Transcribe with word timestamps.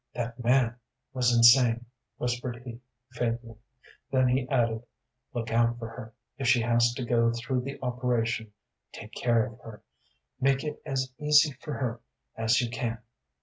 "That 0.15 0.43
man 0.43 0.77
was 1.13 1.31
insane," 1.31 1.85
whispered 2.17 2.63
he, 2.65 2.81
faintly. 3.11 3.57
Then 4.11 4.29
he 4.29 4.49
added, 4.49 4.81
"Look 5.31 5.51
out 5.51 5.77
for 5.77 5.89
her, 5.89 6.15
if 6.39 6.47
she 6.47 6.61
has 6.63 6.91
to 6.95 7.05
go 7.05 7.31
through 7.31 7.61
the 7.61 7.77
operation. 7.83 8.51
Take 8.91 9.11
care 9.13 9.45
of 9.45 9.59
her. 9.59 9.83
Make 10.39 10.63
it 10.63 10.81
as 10.87 11.13
easy 11.19 11.51
for 11.51 11.73
her 11.75 12.01
as 12.35 12.59
you 12.61 12.71
can." 12.71 12.97